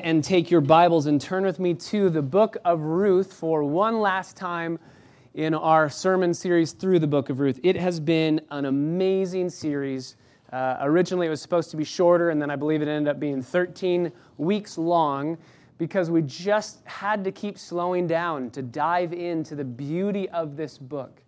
[0.00, 4.00] and take your Bibles and turn with me to the book of Ruth for one
[4.00, 4.78] last time
[5.34, 7.60] in our sermon series through the book of Ruth.
[7.62, 10.16] It has been an amazing series.
[10.50, 13.20] Uh, originally, it was supposed to be shorter, and then I believe it ended up
[13.20, 15.36] being 13 weeks long
[15.76, 20.78] because we just had to keep slowing down to dive into the beauty of this
[20.78, 21.20] book.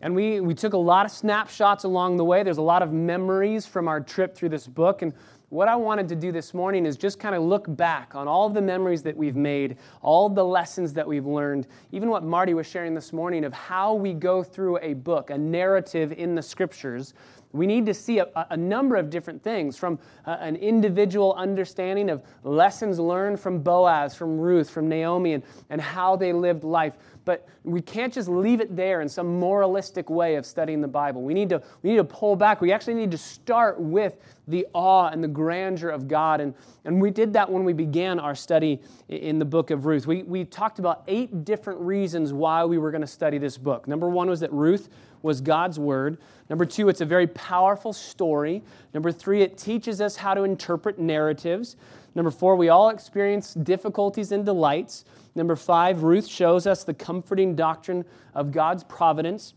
[0.00, 2.42] And we, we took a lot of snapshots along the way.
[2.42, 5.02] There's a lot of memories from our trip through this book.
[5.02, 5.14] And
[5.48, 8.50] what I wanted to do this morning is just kind of look back on all
[8.50, 12.66] the memories that we've made, all the lessons that we've learned, even what Marty was
[12.66, 17.14] sharing this morning of how we go through a book, a narrative in the scriptures.
[17.52, 22.10] We need to see a, a number of different things from uh, an individual understanding
[22.10, 26.96] of lessons learned from Boaz, from Ruth, from Naomi, and, and how they lived life
[27.26, 31.22] but we can't just leave it there in some moralistic way of studying the Bible.
[31.22, 32.60] We need to, we need to pull back.
[32.60, 34.16] We actually need to start with
[34.48, 36.40] the awe and the grandeur of God.
[36.40, 36.54] And,
[36.84, 40.06] and we did that when we began our study in the book of Ruth.
[40.06, 43.88] We, we talked about eight different reasons why we were going to study this book.
[43.88, 44.88] Number one was that Ruth
[45.22, 46.18] was God's word.
[46.48, 48.62] Number two, it's a very powerful story.
[48.94, 51.76] Number three, it teaches us how to interpret narratives.
[52.14, 55.04] Number four, we all experience difficulties and delights.
[55.34, 58.04] Number five, Ruth shows us the comforting doctrine
[58.34, 59.54] of God's providence.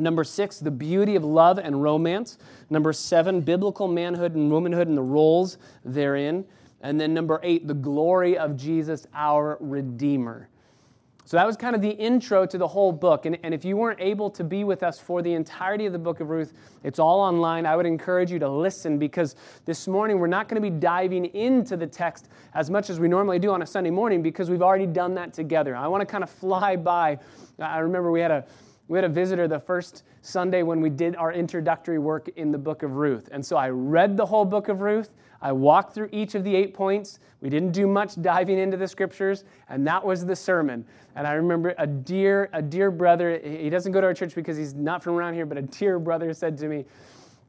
[0.00, 2.38] Number six, the beauty of love and romance.
[2.70, 6.44] Number seven, biblical manhood and womanhood and the roles therein.
[6.80, 10.48] And then number eight, the glory of Jesus, our Redeemer.
[11.28, 13.26] So that was kind of the intro to the whole book.
[13.26, 15.98] And, and if you weren't able to be with us for the entirety of the
[15.98, 17.66] book of Ruth, it's all online.
[17.66, 21.26] I would encourage you to listen because this morning we're not going to be diving
[21.26, 24.62] into the text as much as we normally do on a Sunday morning because we've
[24.62, 25.76] already done that together.
[25.76, 27.18] I want to kind of fly by.
[27.58, 28.46] I remember we had a
[28.88, 32.58] we had a visitor the first Sunday when we did our introductory work in the
[32.58, 33.28] book of Ruth.
[33.30, 35.10] And so I read the whole book of Ruth.
[35.40, 37.20] I walked through each of the eight points.
[37.40, 40.84] We didn't do much diving into the scriptures, and that was the sermon.
[41.14, 44.56] And I remember a dear, a dear brother, he doesn't go to our church because
[44.56, 46.86] he's not from around here, but a dear brother said to me,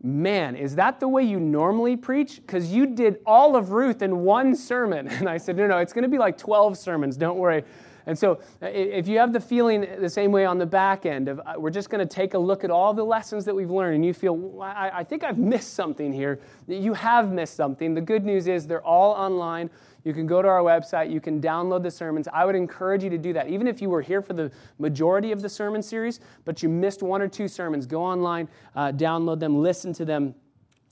[0.02, 2.38] Man, is that the way you normally preach?
[2.38, 5.08] Because you did all of Ruth in one sermon.
[5.20, 7.64] And I said, No, no, it's going to be like 12 sermons, don't worry.
[8.10, 11.40] And so, if you have the feeling the same way on the back end of
[11.42, 13.94] uh, we're just going to take a look at all the lessons that we've learned,
[13.94, 17.94] and you feel, I, I think I've missed something here, you have missed something.
[17.94, 19.70] The good news is they're all online.
[20.04, 22.28] You can go to our website, you can download the sermons.
[22.34, 23.48] I would encourage you to do that.
[23.48, 27.04] Even if you were here for the majority of the sermon series, but you missed
[27.04, 30.34] one or two sermons, go online, uh, download them, listen to them,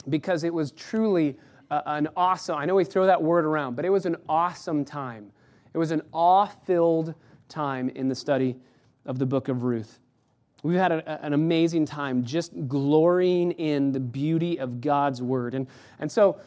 [0.09, 1.35] because it was truly
[1.71, 4.85] uh, an awesome, I know we throw that word around, but it was an awesome
[4.85, 5.31] time
[5.77, 7.13] it was an awe filled
[7.49, 8.55] time in the study
[9.05, 9.99] of the book of Ruth.
[10.63, 15.53] We've had a, an amazing time just glorying in the beauty of God's word.
[15.53, 15.67] And,
[15.99, 16.39] and so,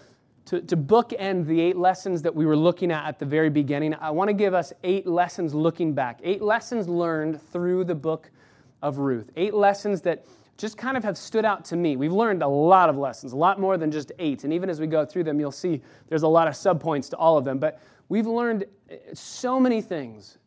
[0.47, 3.95] to, to bookend the eight lessons that we were looking at at the very beginning,
[4.01, 8.33] I want to give us eight lessons looking back, eight lessons learned through the book
[8.83, 10.27] of Ruth, eight lessons that
[10.57, 11.95] just kind of have stood out to me.
[11.95, 14.43] We've learned a lot of lessons, a lot more than just eight.
[14.43, 17.17] And even as we go through them, you'll see there's a lot of subpoints to
[17.17, 17.61] all of them.
[17.61, 17.81] But
[18.11, 18.65] We've learned
[19.15, 20.39] so many things.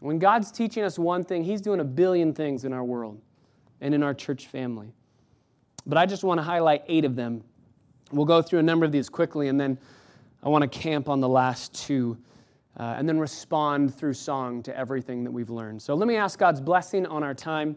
[0.00, 3.20] When God's teaching us one thing, He's doing a billion things in our world
[3.80, 4.92] and in our church family.
[5.86, 7.42] But I just want to highlight eight of them.
[8.10, 9.78] We'll go through a number of these quickly, and then
[10.42, 12.18] I want to camp on the last two
[12.78, 15.80] uh, and then respond through song to everything that we've learned.
[15.80, 17.76] So let me ask God's blessing on our time,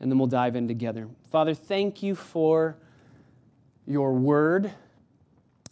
[0.00, 1.08] and then we'll dive in together.
[1.30, 2.76] Father, thank you for
[3.86, 4.72] your word,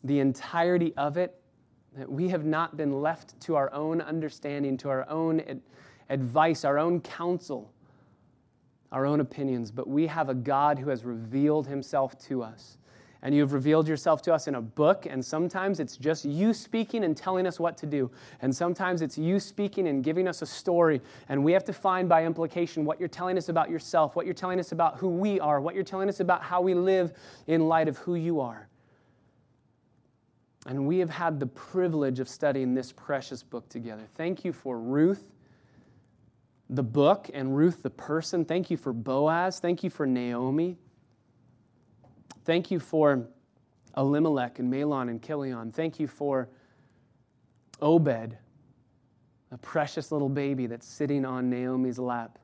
[0.04, 1.41] the entirety of it.
[1.96, 5.60] That we have not been left to our own understanding, to our own ad-
[6.08, 7.70] advice, our own counsel,
[8.92, 12.78] our own opinions, but we have a God who has revealed himself to us.
[13.24, 17.04] And you've revealed yourself to us in a book, and sometimes it's just you speaking
[17.04, 18.10] and telling us what to do.
[18.40, 22.08] And sometimes it's you speaking and giving us a story, and we have to find
[22.08, 25.38] by implication what you're telling us about yourself, what you're telling us about who we
[25.38, 27.12] are, what you're telling us about how we live
[27.46, 28.68] in light of who you are.
[30.66, 34.06] And we have had the privilege of studying this precious book together.
[34.14, 35.24] Thank you for Ruth,
[36.70, 38.44] the book, and Ruth, the person.
[38.44, 39.58] Thank you for Boaz.
[39.58, 40.78] Thank you for Naomi.
[42.44, 43.26] Thank you for
[43.96, 45.72] Elimelech and Mahlon and Chilion.
[45.72, 46.48] Thank you for
[47.80, 48.36] Obed,
[49.50, 52.38] a precious little baby that's sitting on Naomi's lap.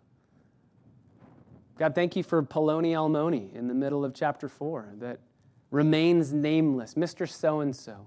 [1.79, 5.21] God, thank you for Poloni Almoni in the middle of chapter 4 that
[5.71, 7.29] remains nameless, Mr.
[7.29, 8.07] So and so.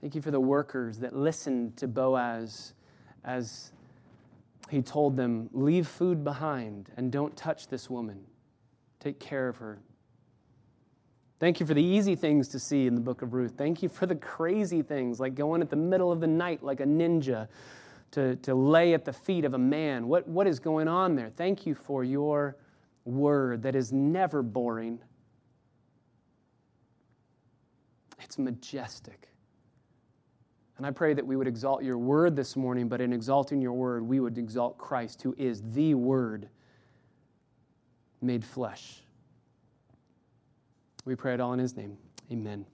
[0.00, 2.74] Thank you for the workers that listened to Boaz
[3.24, 3.72] as
[4.70, 8.20] he told them, Leave food behind and don't touch this woman.
[9.00, 9.78] Take care of her.
[11.40, 13.54] Thank you for the easy things to see in the book of Ruth.
[13.56, 16.80] Thank you for the crazy things, like going at the middle of the night like
[16.80, 17.48] a ninja
[18.12, 20.06] to, to lay at the feet of a man.
[20.06, 21.30] What, what is going on there?
[21.36, 22.56] Thank you for your
[23.04, 25.00] word that is never boring,
[28.20, 29.28] it's majestic.
[30.76, 33.72] And I pray that we would exalt your word this morning, but in exalting your
[33.72, 36.48] word, we would exalt Christ, who is the word
[38.20, 39.02] made flesh.
[41.04, 41.96] We pray it all in his name.
[42.32, 42.64] Amen.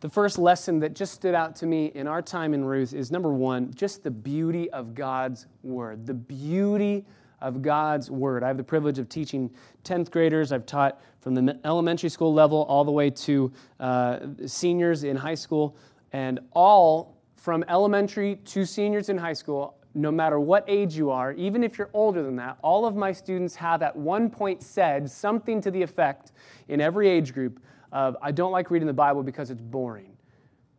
[0.00, 3.10] The first lesson that just stood out to me in our time in Ruth is
[3.10, 6.06] number one, just the beauty of God's word.
[6.06, 7.04] The beauty
[7.44, 8.42] of God's word.
[8.42, 9.50] I have the privilege of teaching
[9.84, 10.50] 10th graders.
[10.50, 15.34] I've taught from the elementary school level all the way to uh, seniors in high
[15.34, 15.76] school.
[16.12, 21.32] And all from elementary to seniors in high school, no matter what age you are,
[21.32, 25.10] even if you're older than that, all of my students have at one point said
[25.10, 26.32] something to the effect
[26.68, 27.60] in every age group
[27.92, 30.16] of, I don't like reading the Bible because it's boring.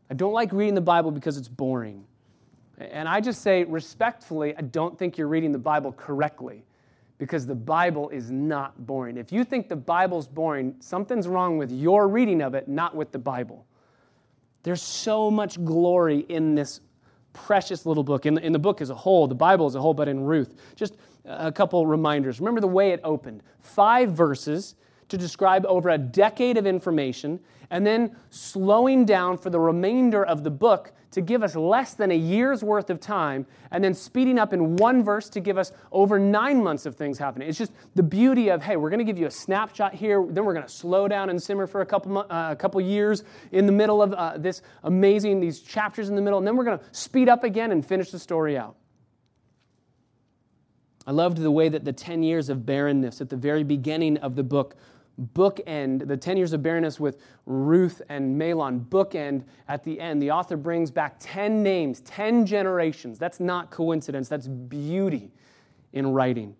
[0.09, 2.05] I don't like reading the Bible because it's boring.
[2.77, 6.65] And I just say respectfully, I don't think you're reading the Bible correctly
[7.17, 9.17] because the Bible is not boring.
[9.17, 13.11] If you think the Bible's boring, something's wrong with your reading of it, not with
[13.11, 13.65] the Bible.
[14.63, 16.81] There's so much glory in this
[17.31, 19.81] precious little book, in the, in the book as a whole, the Bible as a
[19.81, 20.55] whole, but in Ruth.
[20.75, 22.39] Just a couple reminders.
[22.39, 24.75] Remember the way it opened five verses
[25.09, 30.43] to describe over a decade of information, and then slowing down for the remainder of
[30.43, 34.37] the book to give us less than a year's worth of time, and then speeding
[34.37, 37.47] up in one verse to give us over nine months of things happening.
[37.47, 40.43] It's just the beauty of, hey, we're going to give you a snapshot here, then
[40.43, 43.23] we're going to slow down and simmer for a couple, uh, a couple years
[43.53, 46.65] in the middle of uh, this amazing, these chapters in the middle, and then we're
[46.65, 48.75] going to speed up again and finish the story out.
[51.07, 54.35] I loved the way that the 10 years of barrenness at the very beginning of
[54.35, 54.75] the book
[55.33, 60.21] bookend the 10 years of barrenness with Ruth and Mahlon, bookend at the end.
[60.21, 63.17] The author brings back 10 names, 10 generations.
[63.17, 65.31] That's not coincidence, that's beauty
[65.93, 66.55] in writing.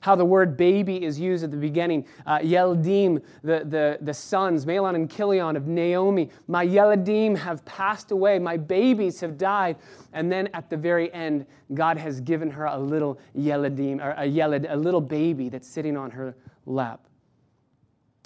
[0.00, 2.06] How the word baby is used at the beginning.
[2.26, 8.12] Uh, Yeladim, the, the, the sons, Mahlon and Chilion of Naomi, my Yeladim have passed
[8.12, 9.76] away, my babies have died.
[10.12, 14.26] And then at the very end, God has given her a little Yeladim, or a
[14.26, 16.36] Yeled, a little baby that's sitting on her
[16.66, 17.08] lap.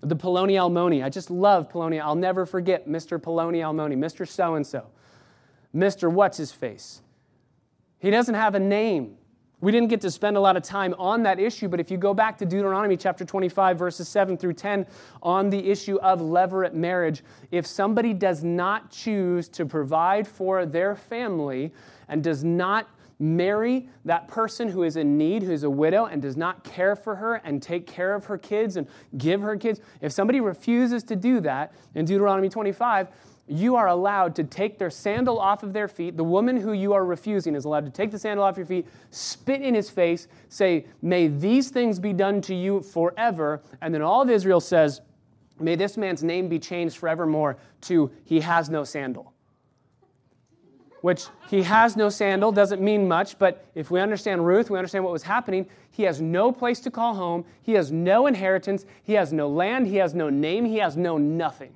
[0.03, 1.05] The Poloni Almoni.
[1.05, 2.01] I just love Poloni.
[2.01, 3.19] I'll never forget Mr.
[3.19, 4.27] Poloni Almoni, Mr.
[4.27, 4.87] So and so,
[5.75, 6.11] Mr.
[6.11, 7.03] What's His Face.
[7.99, 9.17] He doesn't have a name.
[9.61, 11.99] We didn't get to spend a lot of time on that issue, but if you
[11.99, 14.87] go back to Deuteronomy chapter 25, verses 7 through 10,
[15.23, 20.97] on the issue of levirate marriage, if somebody does not choose to provide for their
[20.97, 21.75] family
[22.09, 22.89] and does not
[23.21, 26.97] marry that person who is in need, who is a widow, and does not care
[26.97, 28.87] for her and take care of her kids and
[29.19, 33.09] give her kids, if somebody refuses to do that in Deuteronomy 25,
[33.47, 36.17] you are allowed to take their sandal off of their feet.
[36.17, 38.87] The woman who you are refusing is allowed to take the sandal off your feet,
[39.11, 43.61] spit in his face, say, May these things be done to you forever.
[43.83, 45.01] And then all of Israel says,
[45.59, 49.30] May this man's name be changed forevermore to He has no sandal
[51.01, 55.05] which he has no sandal, doesn't mean much, but if we understand Ruth, we understand
[55.05, 55.67] what was happening.
[55.91, 59.87] He has no place to call home, he has no inheritance, he has no land,
[59.87, 61.75] he has no name, he has no nothing.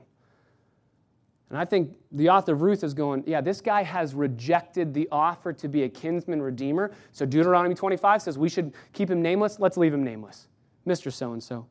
[1.51, 5.09] And I think the author of Ruth is going, yeah, this guy has rejected the
[5.13, 6.91] offer to be a kinsman redeemer.
[7.13, 9.61] So Deuteronomy 25 says we should keep him nameless.
[9.61, 10.49] Let's leave him nameless.
[10.87, 11.13] Mr.
[11.13, 11.67] So and so.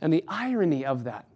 [0.00, 1.26] And the irony of that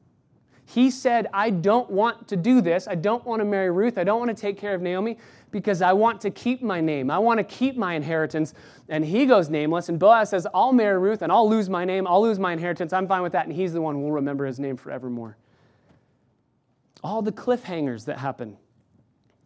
[0.68, 2.88] he said, I don't want to do this.
[2.88, 3.98] I don't want to marry Ruth.
[3.98, 5.16] I don't want to take care of Naomi
[5.52, 7.08] because I want to keep my name.
[7.08, 8.52] I want to keep my inheritance.
[8.88, 9.88] And he goes nameless.
[9.88, 12.04] And Boaz says, I'll marry Ruth and I'll lose my name.
[12.08, 12.92] I'll lose my inheritance.
[12.92, 13.46] I'm fine with that.
[13.46, 15.36] And he's the one who will remember his name forevermore.
[17.04, 18.56] All the cliffhangers that happen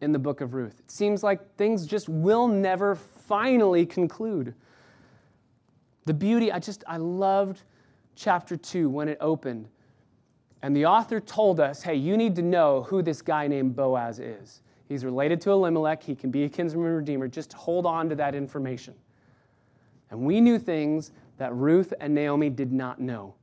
[0.00, 0.81] in the book of Ruth.
[0.81, 4.55] It seems like things just will never finally conclude.
[6.07, 7.61] The beauty, I just, I loved
[8.17, 9.69] chapter 2 when it opened
[10.62, 14.19] and the author told us hey, you need to know who this guy named Boaz
[14.19, 14.62] is.
[14.88, 17.29] He's related to Elimelech, he can be a kinsman redeemer.
[17.29, 18.95] Just hold on to that information.
[20.11, 23.35] And we knew things that Ruth and Naomi did not know.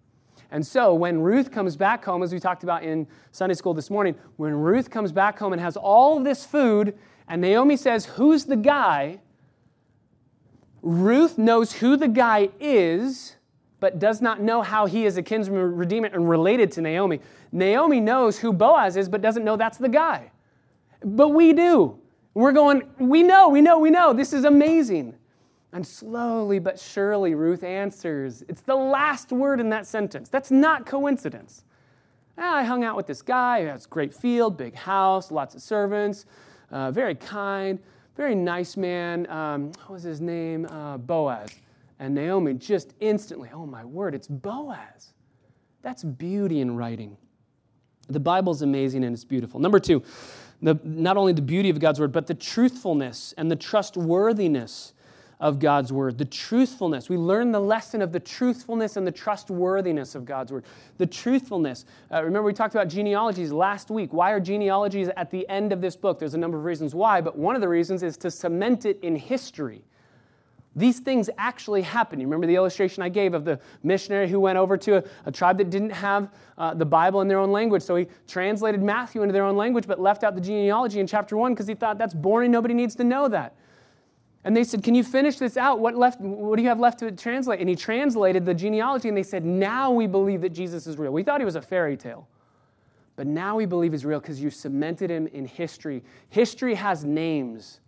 [0.51, 3.89] And so when Ruth comes back home, as we talked about in Sunday school this
[3.89, 6.97] morning, when Ruth comes back home and has all this food,
[7.27, 9.19] and Naomi says, Who's the guy?
[10.81, 13.37] Ruth knows who the guy is
[13.79, 17.19] but does not know how he is a kinsman redeemer and related to Naomi.
[17.51, 20.31] Naomi knows who Boaz is, but doesn't know that's the guy.
[21.03, 22.00] But we do.
[22.34, 24.13] We're going, we know, we know, we know.
[24.13, 25.15] This is amazing.
[25.74, 28.43] And slowly but surely, Ruth answers.
[28.48, 30.29] It's the last word in that sentence.
[30.29, 31.63] That's not coincidence.
[32.38, 36.25] I hung out with this guy who has great field, big house, lots of servants,
[36.72, 37.79] uh, very kind,
[38.15, 39.29] very nice man.
[39.29, 40.65] Um, what was his name?
[40.67, 41.50] Uh, Boaz.
[42.00, 45.13] And Naomi just instantly, oh my word, it's Boaz.
[45.82, 47.18] That's beauty in writing.
[48.08, 49.60] The Bible's amazing and it's beautiful.
[49.60, 50.04] Number two,
[50.62, 54.94] the, not only the beauty of God's word, but the truthfulness and the trustworthiness
[55.39, 56.18] of God's word.
[56.18, 57.10] The truthfulness.
[57.10, 60.66] We learn the lesson of the truthfulness and the trustworthiness of God's word.
[60.98, 61.86] The truthfulness.
[62.12, 64.13] Uh, remember, we talked about genealogies last week.
[64.13, 66.18] Why are genealogies at the end of this book?
[66.18, 69.00] There's a number of reasons why, but one of the reasons is to cement it
[69.04, 69.84] in history.
[70.77, 72.19] These things actually happen.
[72.19, 75.31] You remember the illustration I gave of the missionary who went over to a, a
[75.31, 77.81] tribe that didn't have uh, the Bible in their own language.
[77.81, 81.36] So he translated Matthew into their own language, but left out the genealogy in chapter
[81.36, 82.51] one because he thought that's boring.
[82.51, 83.55] Nobody needs to know that.
[84.43, 85.79] And they said, Can you finish this out?
[85.79, 87.60] What, left, what do you have left to translate?
[87.60, 91.12] And he translated the genealogy, and they said, Now we believe that Jesus is real.
[91.12, 92.27] We thought he was a fairy tale.
[93.15, 96.03] But now we believe he's real because you cemented him in history.
[96.29, 97.79] History has names.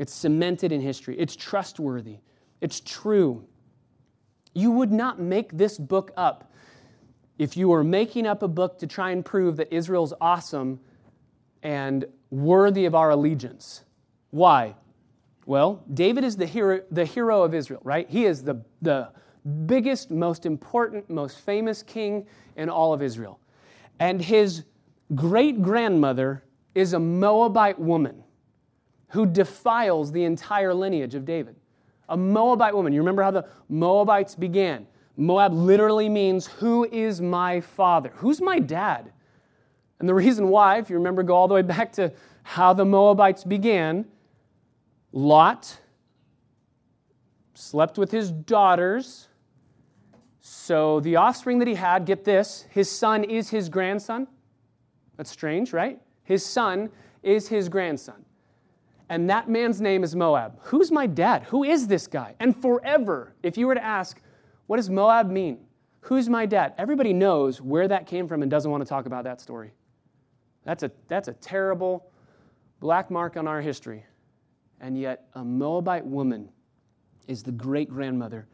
[0.00, 2.20] It's cemented in history, it's trustworthy,
[2.62, 3.44] it's true.
[4.54, 6.54] You would not make this book up
[7.38, 10.80] if you were making up a book to try and prove that Israel's awesome
[11.62, 13.84] and worthy of our allegiance.
[14.30, 14.74] Why?
[15.44, 18.08] Well, David is the hero, the hero of Israel, right?
[18.08, 19.10] He is the, the
[19.66, 22.26] biggest, most important, most famous king
[22.56, 23.38] in all of Israel.
[23.98, 24.64] And his
[25.14, 26.42] great grandmother
[26.74, 28.24] is a Moabite woman
[29.10, 31.56] who defiles the entire lineage of David.
[32.08, 32.92] A Moabite woman.
[32.92, 34.86] You remember how the Moabites began?
[35.16, 38.12] Moab literally means, Who is my father?
[38.16, 39.12] Who's my dad?
[39.98, 42.12] And the reason why, if you remember, go all the way back to
[42.42, 44.06] how the Moabites began
[45.12, 45.78] Lot
[47.54, 49.26] slept with his daughters.
[50.40, 54.28] So the offspring that he had, get this, his son is his grandson.
[55.16, 56.00] That's strange, right?
[56.22, 56.90] His son
[57.22, 58.24] is his grandson
[59.10, 60.56] and that man's name is Moab.
[60.62, 61.42] Who's my dad?
[61.48, 62.36] Who is this guy?
[62.38, 64.22] And forever, if you were to ask,
[64.68, 65.58] what does Moab mean?
[66.02, 66.74] Who's my dad?
[66.78, 69.72] Everybody knows where that came from and doesn't want to talk about that story.
[70.64, 72.08] That's a, that's a terrible
[72.78, 74.04] black mark on our history.
[74.80, 76.48] And yet, a Moabite woman
[77.26, 78.46] is the great grandmother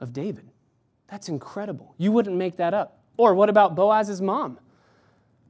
[0.00, 0.50] of David.
[1.08, 1.94] That's incredible.
[1.98, 2.98] You wouldn't make that up.
[3.16, 4.58] Or what about Boaz's mom?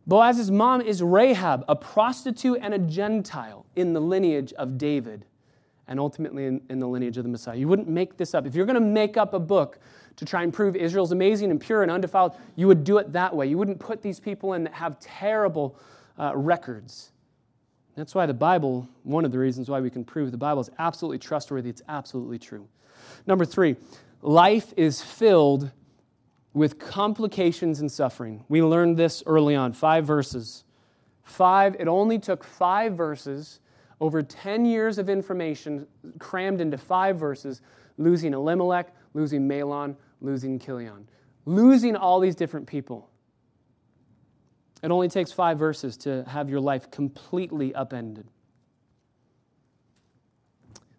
[0.07, 5.25] Boaz's mom is Rahab, a prostitute and a Gentile in the lineage of David
[5.89, 7.57] and ultimately in, in, the lineage of the Messiah.
[7.57, 8.47] You wouldn't make this up.
[8.47, 9.79] If you're going to make up a book
[10.17, 13.35] to try and prove Israel's amazing and pure and undefiled, you would do it that
[13.35, 13.47] way.
[13.47, 15.77] You wouldn't put these people in that have terrible
[16.19, 17.13] uh, records.
[17.97, 20.71] That's why the Bible, one of the reasons why we can prove the Bible is
[20.79, 22.69] absolutely trustworthy, it's absolutely true.
[23.27, 23.77] Number three,
[24.23, 25.71] life is filled
[26.57, 28.43] with complications and suffering.
[28.49, 30.65] We learned this early on, five verses.
[31.23, 33.61] Five, it only took five verses,
[34.01, 35.87] over 10 years of information
[36.19, 37.61] crammed into five verses,
[37.99, 41.07] losing Elimelech, losing Mahlon, losing Chilion,
[41.45, 43.11] losing all these different people.
[44.83, 48.29] It only takes five verses to have your life completely upended.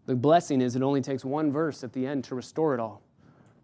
[0.06, 3.02] The blessing is it only takes one verse at the end to restore it all.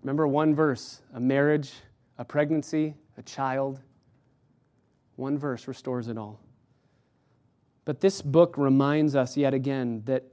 [0.03, 1.71] Remember one verse a marriage,
[2.17, 3.79] a pregnancy, a child.
[5.15, 6.39] One verse restores it all.
[7.85, 10.23] But this book reminds us yet again that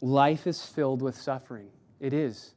[0.00, 1.68] life is filled with suffering.
[2.00, 2.54] It is.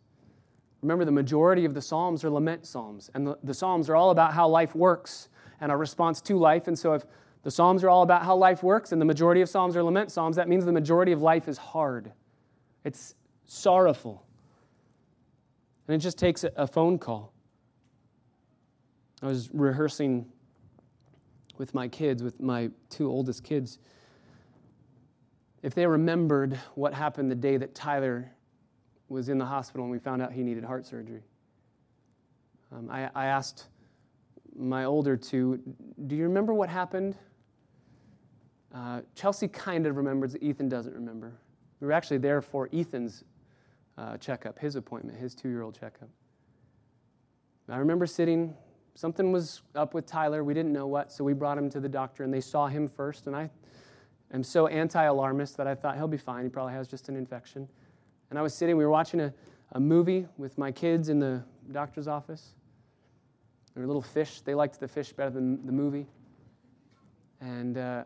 [0.82, 4.10] Remember, the majority of the Psalms are lament Psalms, and the, the, Psalms are all
[4.10, 5.30] about how life works
[5.62, 6.68] and our response to life.
[6.68, 7.06] And so, if
[7.44, 10.12] the Psalms are all about how life works and the majority of Psalms are lament
[10.12, 12.12] Psalms, that means the majority of life is hard.
[12.84, 14.26] It's sorrowful.
[15.88, 17.34] And it just takes a phone call.
[19.22, 20.26] I was rehearsing
[21.58, 23.80] with my kids, with my two oldest kids.
[25.62, 28.32] If they remembered what happened the day that Tyler
[29.08, 31.24] was in the hospital and we found out he needed heart surgery,
[32.72, 33.68] um, I, I asked
[34.58, 35.60] my older two,
[36.08, 37.16] Do you remember what happened?
[38.74, 41.34] Uh, Chelsea kind of remembers, Ethan doesn't remember.
[41.80, 43.24] We were actually there for Ethan's
[43.98, 46.10] uh, checkup, his appointment, his two year old checkup.
[47.70, 48.54] I remember sitting,
[48.96, 50.44] something was up with Tyler.
[50.44, 52.88] We didn't know what, so we brought him to the doctor, and they saw him
[52.88, 53.28] first.
[53.28, 53.50] And I
[54.34, 56.44] am so anti alarmist that I thought he'll be fine.
[56.44, 57.68] He probably has just an infection.
[58.30, 59.34] And I was sitting, we were watching a,
[59.74, 62.56] a movie with my kids in the doctor's office.
[63.74, 64.42] They were little fish.
[64.42, 66.08] They liked the fish better than the movie.
[67.40, 68.04] And uh,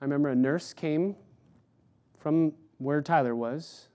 [0.00, 1.16] I remember a nurse came
[2.18, 3.88] from where Tyler was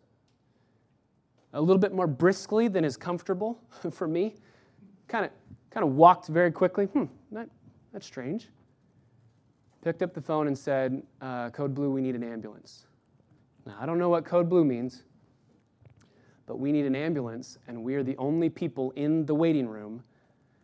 [1.54, 3.60] a little bit more briskly than is comfortable
[3.92, 4.36] for me.
[5.08, 5.32] Kind of
[5.72, 6.86] kind of walked very quickly.
[6.86, 7.50] Hmm, that,
[7.94, 8.50] that's strange.
[9.82, 12.86] Picked up the phone and said, uh, Code Blue, we need an ambulance.
[13.66, 15.04] Now, I don't know what Code Blue means,
[16.46, 20.04] but we need an ambulance, and we are the only people in the waiting room.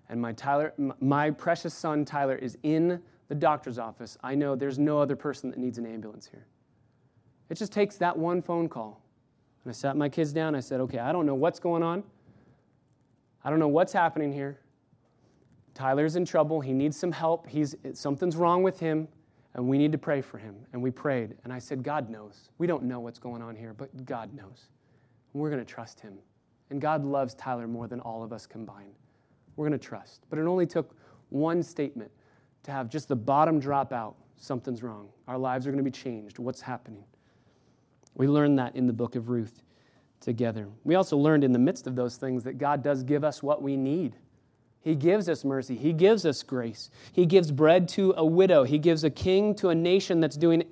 [0.09, 4.17] And my, Tyler, my precious son, Tyler, is in the doctor's office.
[4.23, 6.45] I know there's no other person that needs an ambulance here.
[7.49, 9.01] It just takes that one phone call.
[9.65, 10.55] And I sat my kids down.
[10.55, 12.03] I said, okay, I don't know what's going on.
[13.43, 14.59] I don't know what's happening here.
[15.73, 16.61] Tyler's in trouble.
[16.61, 17.47] He needs some help.
[17.47, 19.07] He's, something's wrong with him,
[19.55, 20.55] and we need to pray for him.
[20.71, 21.35] And we prayed.
[21.43, 22.49] And I said, God knows.
[22.59, 24.69] We don't know what's going on here, but God knows.
[25.33, 26.13] We're going to trust him.
[26.69, 28.93] And God loves Tyler more than all of us combined.
[29.55, 30.21] We're going to trust.
[30.29, 30.95] But it only took
[31.29, 32.11] one statement
[32.63, 34.15] to have just the bottom drop out.
[34.37, 35.09] Something's wrong.
[35.27, 36.39] Our lives are going to be changed.
[36.39, 37.03] What's happening?
[38.15, 39.61] We learned that in the book of Ruth
[40.21, 40.67] together.
[40.83, 43.61] We also learned in the midst of those things that God does give us what
[43.61, 44.15] we need.
[44.81, 45.75] He gives us mercy.
[45.75, 46.89] He gives us grace.
[47.11, 48.63] He gives bread to a widow.
[48.63, 50.63] He gives a king to a nation that's doing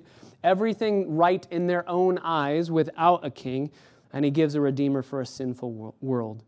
[0.42, 3.70] everything right in their own eyes without a king.
[4.12, 6.44] And he gives a redeemer for a sinful world.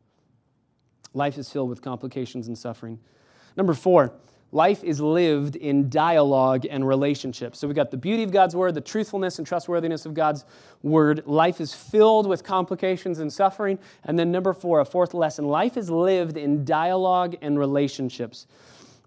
[1.12, 3.00] Life is filled with complications and suffering.
[3.56, 4.12] Number four,
[4.52, 7.58] Life is lived in dialogue and relationships.
[7.58, 10.44] So we got the beauty of God's word, the truthfulness and trustworthiness of God's
[10.82, 11.26] word.
[11.26, 13.78] Life is filled with complications and suffering.
[14.04, 18.46] And then, number four, a fourth lesson life is lived in dialogue and relationships.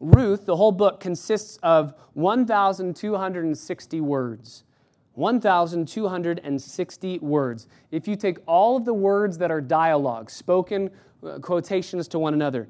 [0.01, 4.63] Ruth, the whole book, consists of 1,260 words.
[5.15, 7.67] 1,260 words.
[7.91, 10.89] If you take all of the words that are dialogue, spoken
[11.21, 12.69] uh, quotations to one another,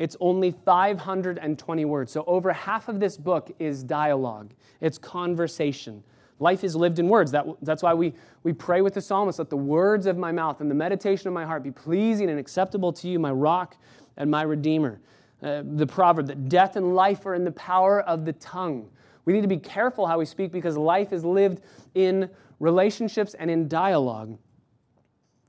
[0.00, 2.10] it's only 520 words.
[2.10, 6.02] So, over half of this book is dialogue, it's conversation.
[6.38, 7.30] Life is lived in words.
[7.32, 10.62] That, that's why we, we pray with the psalmist let the words of my mouth
[10.62, 13.76] and the meditation of my heart be pleasing and acceptable to you, my rock
[14.16, 15.00] and my redeemer.
[15.42, 18.88] Uh, the proverb that death and life are in the power of the tongue.
[19.26, 21.60] We need to be careful how we speak because life is lived
[21.94, 24.38] in relationships and in dialogue.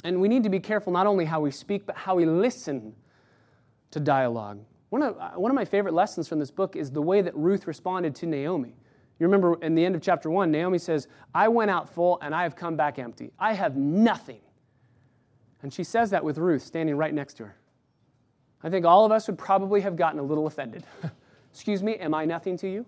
[0.03, 2.93] And we need to be careful not only how we speak, but how we listen
[3.91, 4.59] to dialogue.
[4.89, 7.35] One of, uh, one of my favorite lessons from this book is the way that
[7.35, 8.75] Ruth responded to Naomi.
[9.19, 12.33] You remember in the end of chapter one, Naomi says, I went out full and
[12.33, 13.31] I have come back empty.
[13.39, 14.41] I have nothing.
[15.61, 17.55] And she says that with Ruth standing right next to her.
[18.63, 20.83] I think all of us would probably have gotten a little offended.
[21.53, 22.85] Excuse me, am I nothing to you?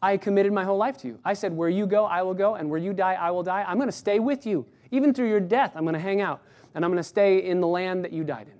[0.00, 1.18] I committed my whole life to you.
[1.24, 3.64] I said, Where you go, I will go, and where you die, I will die.
[3.66, 4.66] I'm going to stay with you.
[4.90, 6.42] Even through your death, I'm going to hang out,
[6.74, 8.58] and I'm going to stay in the land that you died in.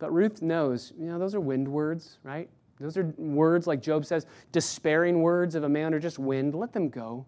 [0.00, 2.48] But Ruth knows, you know, those are wind words, right?
[2.80, 6.54] Those are words, like Job says, despairing words of a man are just wind.
[6.54, 7.26] Let them go.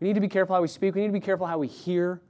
[0.00, 0.94] We need to be careful how we speak.
[0.94, 2.20] We need to be careful how we hear.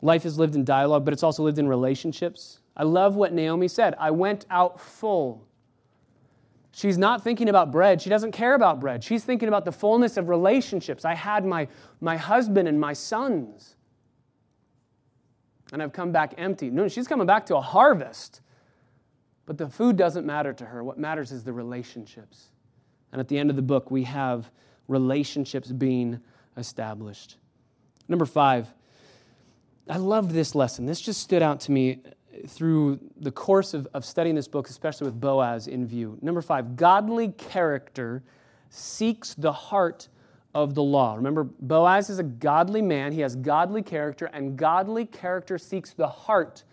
[0.00, 2.60] Life is lived in dialogue, but it's also lived in relationships.
[2.76, 5.44] I love what Naomi said I went out full.
[6.70, 8.00] She's not thinking about bread.
[8.00, 9.02] She doesn't care about bread.
[9.02, 11.04] She's thinking about the fullness of relationships.
[11.04, 11.68] I had my,
[12.00, 13.76] my husband and my sons
[15.72, 16.70] and I've come back empty.
[16.70, 18.40] No, she's coming back to a harvest.
[19.46, 20.82] But the food doesn't matter to her.
[20.82, 22.50] What matters is the relationships.
[23.12, 24.50] And at the end of the book, we have
[24.88, 26.20] relationships being
[26.56, 27.36] established.
[28.08, 28.68] Number five,
[29.88, 30.86] I loved this lesson.
[30.86, 32.00] This just stood out to me
[32.48, 36.18] through the course of, of studying this book, especially with Boaz in view.
[36.22, 38.22] Number five, godly character
[38.70, 40.08] seeks the heart
[40.54, 41.16] of the law.
[41.16, 43.12] Remember, Boaz is a godly man.
[43.12, 46.64] He has godly character, and godly character seeks the heart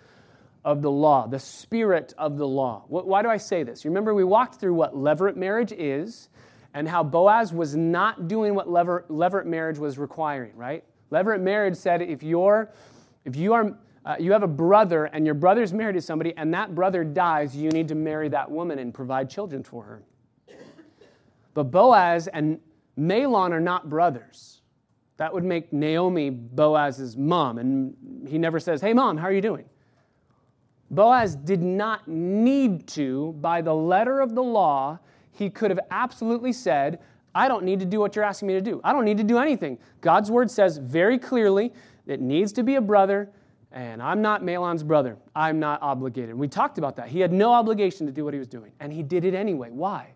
[0.63, 2.83] of the law, the spirit of the law.
[2.87, 3.83] Why do I say this?
[3.83, 6.29] You remember, we walked through what levirate marriage is
[6.73, 10.83] and how Boaz was not doing what levirate marriage was requiring, right?
[11.11, 12.71] Levirate marriage said if you're,
[13.25, 16.53] if you are, uh, you have a brother and your brother's married to somebody and
[16.53, 20.03] that brother dies, you need to marry that woman and provide children for her.
[21.53, 22.59] But Boaz and
[23.01, 24.61] Mahlon are not brothers.
[25.17, 29.41] That would make Naomi Boaz's mom, and he never says, Hey, mom, how are you
[29.41, 29.65] doing?
[30.89, 34.99] Boaz did not need to, by the letter of the law,
[35.31, 36.99] he could have absolutely said,
[37.33, 38.81] I don't need to do what you're asking me to do.
[38.83, 39.77] I don't need to do anything.
[40.01, 41.71] God's word says very clearly
[42.05, 43.29] it needs to be a brother,
[43.71, 45.17] and I'm not Mahlon's brother.
[45.33, 46.35] I'm not obligated.
[46.35, 47.07] We talked about that.
[47.07, 49.69] He had no obligation to do what he was doing, and he did it anyway.
[49.71, 50.07] Why?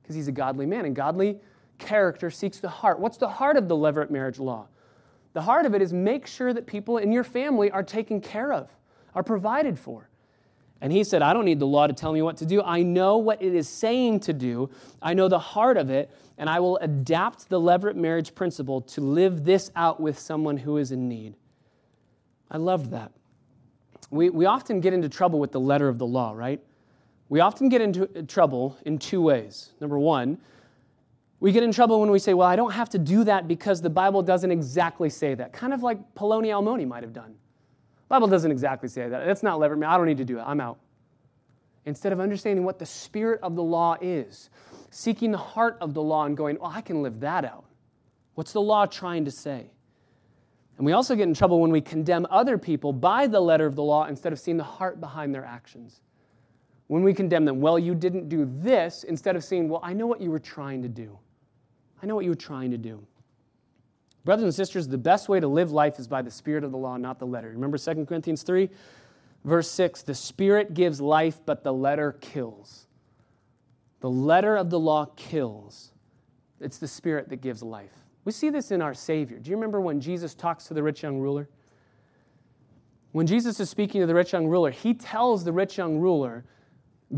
[0.00, 1.40] Because he's a godly man, and godly
[1.84, 2.98] character seeks the heart.
[2.98, 4.66] What's the heart of the levirate marriage law?
[5.34, 8.52] The heart of it is make sure that people in your family are taken care
[8.52, 8.68] of,
[9.14, 10.08] are provided for.
[10.80, 12.60] And he said, I don't need the law to tell me what to do.
[12.62, 14.70] I know what it is saying to do.
[15.00, 19.00] I know the heart of it, and I will adapt the levirate marriage principle to
[19.00, 21.36] live this out with someone who is in need.
[22.50, 23.12] I loved that.
[24.10, 26.60] we, we often get into trouble with the letter of the law, right?
[27.28, 29.70] We often get into trouble in two ways.
[29.80, 30.38] Number one,
[31.44, 33.82] we get in trouble when we say, well, I don't have to do that because
[33.82, 35.52] the Bible doesn't exactly say that.
[35.52, 37.32] Kind of like Poloni Almoni might have done.
[37.32, 39.26] The Bible doesn't exactly say that.
[39.26, 39.74] That's not lever.
[39.84, 40.42] I don't need to do it.
[40.42, 40.78] I'm out.
[41.84, 44.48] Instead of understanding what the spirit of the law is,
[44.88, 47.66] seeking the heart of the law and going, oh, I can live that out.
[48.36, 49.66] What's the law trying to say?
[50.78, 53.76] And we also get in trouble when we condemn other people by the letter of
[53.76, 56.00] the law instead of seeing the heart behind their actions.
[56.86, 60.06] When we condemn them, well, you didn't do this, instead of seeing, well, I know
[60.06, 61.18] what you were trying to do.
[62.02, 63.06] I know what you were trying to do.
[64.24, 66.78] Brothers and sisters, the best way to live life is by the spirit of the
[66.78, 67.50] law, not the letter.
[67.50, 68.70] Remember 2 Corinthians 3,
[69.44, 72.86] verse 6 the spirit gives life, but the letter kills.
[74.00, 75.92] The letter of the law kills.
[76.60, 77.92] It's the spirit that gives life.
[78.24, 79.38] We see this in our Savior.
[79.38, 81.48] Do you remember when Jesus talks to the rich young ruler?
[83.12, 86.44] When Jesus is speaking to the rich young ruler, he tells the rich young ruler,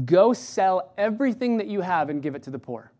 [0.04, 2.92] Go sell everything that you have and give it to the poor.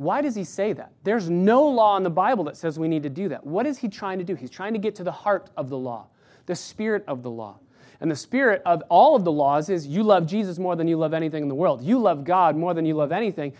[0.00, 0.92] Why does he say that?
[1.04, 3.46] There's no law in the Bible that says we need to do that.
[3.46, 4.34] What is he trying to do?
[4.34, 6.06] He's trying to get to the heart of the law,
[6.46, 7.58] the spirit of the law.
[8.00, 10.96] And the spirit of all of the laws is you love Jesus more than you
[10.96, 11.82] love anything in the world.
[11.82, 13.52] You love God more than you love anything.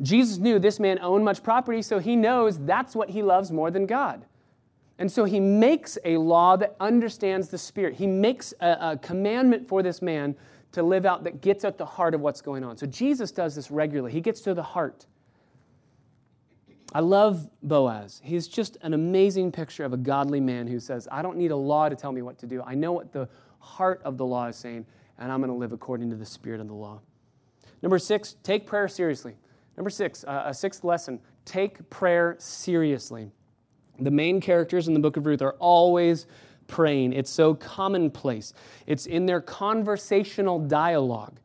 [0.00, 3.72] Jesus knew this man owned much property, so he knows that's what he loves more
[3.72, 4.24] than God.
[5.00, 7.94] And so he makes a law that understands the Spirit.
[7.94, 10.36] He makes a, a, commandment for this man
[10.70, 12.76] to live out that gets at the heart of what's going on.
[12.76, 14.12] So Jesus does this regularly.
[14.12, 15.06] He gets to the heart.
[16.92, 18.20] I love Boaz.
[18.24, 21.56] He's just an amazing picture of a godly man who says, I don't need a
[21.56, 22.62] law to tell me what to do.
[22.66, 23.28] I know what the
[23.60, 24.86] heart of the law is saying,
[25.18, 27.00] and I'm going to live according to the Spirit of the law.
[27.82, 29.36] Number six, take prayer seriously.
[29.76, 33.30] Number six, uh, a sixth lesson take prayer seriously.
[33.98, 36.26] The main characters in the book of Ruth are always
[36.66, 37.12] praying.
[37.12, 38.52] It's so commonplace,
[38.86, 41.38] it's in their conversational dialogue.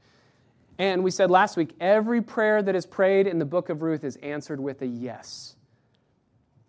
[0.77, 4.03] And we said last week every prayer that is prayed in the book of Ruth
[4.03, 5.55] is answered with a yes.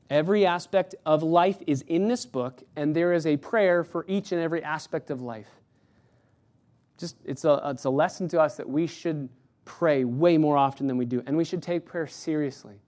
[0.09, 4.31] Every aspect of life is in this book, and there is a prayer for each
[4.31, 5.49] and every aspect of life.
[6.97, 9.29] Just it's a, it's a lesson to us that we should
[9.65, 11.23] pray way more often than we do.
[11.27, 12.81] And we should take prayer seriously.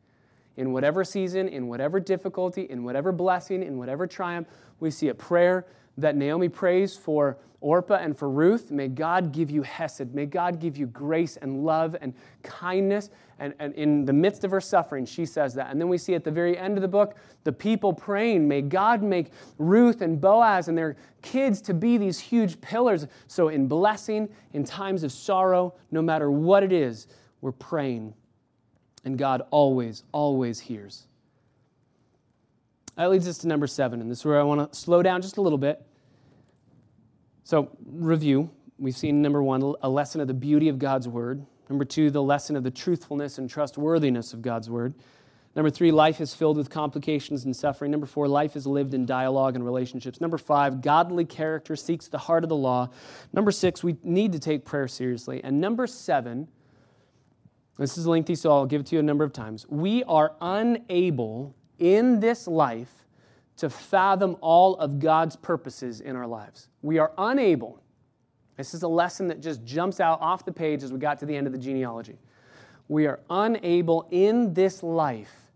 [0.56, 4.46] In whatever season, in whatever difficulty, in whatever blessing, in whatever triumph,
[4.80, 5.66] we see a prayer
[5.98, 8.70] that Naomi prays for Orpah and for Ruth.
[8.70, 10.14] May God give you hesed.
[10.14, 13.10] May God give you grace and love and kindness.
[13.40, 15.70] And, and in the midst of her suffering, she says that.
[15.70, 18.62] And then we see at the very end of the book the people praying, May
[18.62, 23.06] God make Ruth and Boaz and their kids to be these huge pillars.
[23.26, 27.08] So, in blessing, in times of sorrow, no matter what it is,
[27.40, 28.14] we're praying.
[29.04, 31.06] And God always, always hears.
[32.96, 35.22] That leads us to number seven, and this is where I want to slow down
[35.22, 35.87] just a little bit
[37.48, 38.50] so, review.
[38.78, 41.46] We've seen number one, a lesson of the beauty of God's word.
[41.70, 44.92] Number two, the lesson of the truthfulness and trustworthiness of God's word.
[45.56, 47.90] Number three, life is filled with complications and suffering.
[47.90, 50.20] Number four, life is lived in dialogue and relationships.
[50.20, 52.90] Number five, godly character seeks the heart of the law.
[53.32, 55.42] Number six, we need to take prayer seriously.
[55.42, 56.48] And number seven,
[57.78, 59.64] this is lengthy, so I'll give it to you a number of times.
[59.70, 63.06] We are unable in this life
[63.58, 66.68] to fathom all of God's purposes in our lives.
[66.82, 67.82] We are unable.
[68.56, 71.26] This is a lesson that just jumps out off the page as we got to
[71.26, 72.18] the end of the genealogy.
[72.88, 75.50] We are unable in this life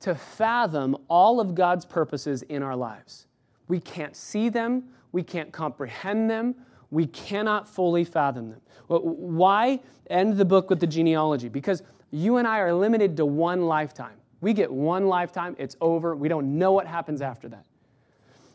[0.00, 3.26] to fathom all of God's purposes in our lives.
[3.68, 6.54] We can't see them, we can't comprehend them,
[6.90, 8.60] we cannot fully fathom them.
[8.88, 11.48] Why end the book with the genealogy?
[11.48, 14.16] Because you and I are limited to one lifetime.
[14.40, 16.16] We get one lifetime, it's over.
[16.16, 17.66] We don't know what happens after that.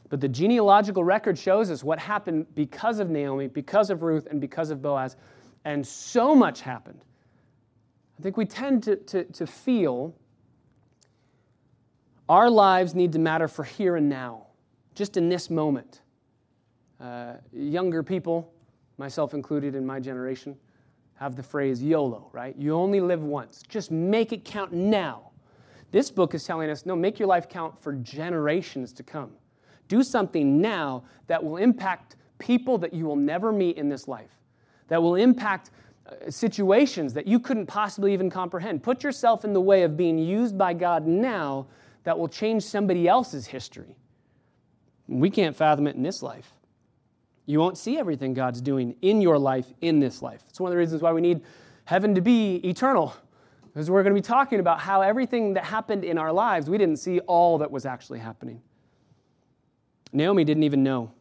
[0.09, 4.39] But the genealogical record shows us what happened because of Naomi, because of Ruth, and
[4.39, 5.15] because of Boaz.
[5.63, 7.03] And so much happened.
[8.17, 10.15] I think we tend to, to, to feel
[12.29, 14.47] our lives need to matter for here and now,
[14.95, 16.01] just in this moment.
[16.99, 18.51] Uh, younger people,
[18.97, 20.55] myself included in my generation,
[21.15, 22.55] have the phrase YOLO, right?
[22.57, 23.63] You only live once.
[23.67, 25.24] Just make it count now.
[25.95, 29.31] This book is telling us no, make your life count for generations to come.
[29.88, 34.41] Do something now that will impact people that you will never meet in this life,
[34.89, 35.71] that will impact
[36.05, 38.84] uh, situations that you couldn't possibly even comprehend.
[38.84, 41.67] Put yourself in the way of being used by God now
[42.03, 43.95] that will change somebody else's history.
[45.08, 46.51] We can't fathom it in this life.
[47.45, 50.43] You won't see everything God's doing in your life in this life.
[50.49, 51.39] It's one of the reasons why we need
[51.86, 53.15] heaven to be eternal
[53.75, 56.77] because we're going to be talking about how everything that happened in our lives, we
[56.77, 58.61] didn't see all that was actually happening.
[60.13, 61.11] Naomi didn't even know.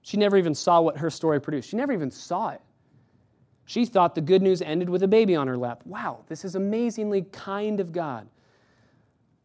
[0.00, 1.68] She never even saw what her story produced.
[1.68, 2.62] She never even saw it.
[3.66, 5.82] She thought the good news ended with a baby on her lap.
[5.84, 8.26] Wow, this is amazingly kind of God.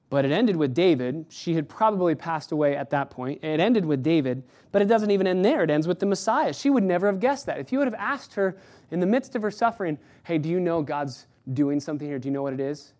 [0.09, 1.25] But it ended with David.
[1.27, 3.43] She had probably passed away at that point.
[3.43, 5.61] It ended with David, but it doesn't even end there.
[5.63, 6.53] It ends with the Messiah.
[6.53, 7.59] She would never have guessed that.
[7.59, 8.55] If you would have asked her
[8.91, 12.19] in the midst of her suffering, hey, do you know God's doing something here?
[12.19, 12.93] Do you know what it is?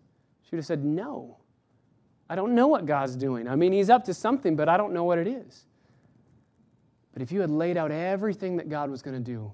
[0.44, 1.38] She would have said, no.
[2.30, 3.48] I don't know what God's doing.
[3.48, 5.66] I mean, He's up to something, but I don't know what it is.
[7.14, 9.52] But if you had laid out everything that God was going to do,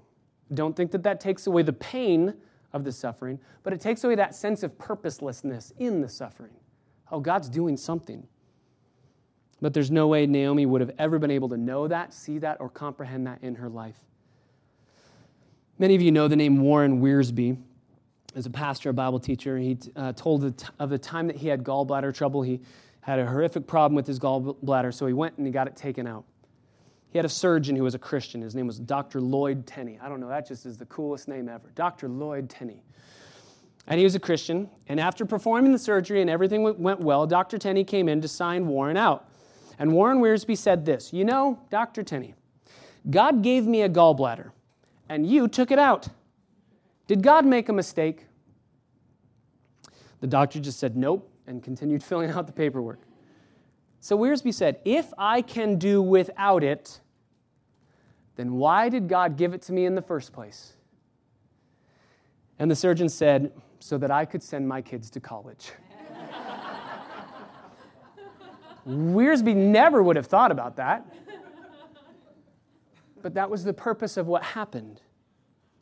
[0.54, 2.34] don't think that that takes away the pain
[2.72, 6.54] of the suffering, but it takes away that sense of purposelessness in the suffering.
[7.12, 8.26] Oh, God's doing something.
[9.60, 12.60] But there's no way Naomi would have ever been able to know that, see that,
[12.60, 13.98] or comprehend that in her life.
[15.78, 17.58] Many of you know the name Warren Wiersbe.
[18.34, 21.64] As a pastor, a Bible teacher, he uh, told of the time that he had
[21.64, 22.42] gallbladder trouble.
[22.42, 22.60] He
[23.00, 26.06] had a horrific problem with his gallbladder, so he went and he got it taken
[26.06, 26.24] out.
[27.10, 28.40] He had a surgeon who was a Christian.
[28.40, 29.20] His name was Dr.
[29.20, 29.98] Lloyd Tenney.
[30.00, 31.70] I don't know, that just is the coolest name ever.
[31.74, 32.08] Dr.
[32.08, 32.84] Lloyd Tenney.
[33.88, 34.70] And he was a Christian.
[34.86, 37.58] And after performing the surgery and everything went well, Dr.
[37.58, 39.28] Tenney came in to sign Warren out.
[39.80, 42.04] And Warren Wiersbe said this You know, Dr.
[42.04, 42.34] Tenney,
[43.08, 44.50] God gave me a gallbladder,
[45.08, 46.08] and you took it out.
[47.10, 48.26] Did God make a mistake?
[50.20, 53.00] The doctor just said nope and continued filling out the paperwork.
[53.98, 57.00] So Wiersbe said, If I can do without it,
[58.36, 60.74] then why did God give it to me in the first place?
[62.60, 65.72] And the surgeon said, so that I could send my kids to college.
[68.86, 71.04] Wiersbe never would have thought about that.
[73.20, 75.00] But that was the purpose of what happened.